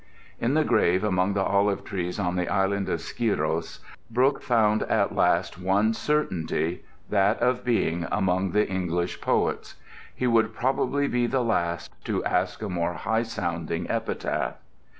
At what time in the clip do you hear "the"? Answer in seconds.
0.55-0.63, 1.33-1.43, 2.35-2.47, 8.49-8.67, 11.27-11.43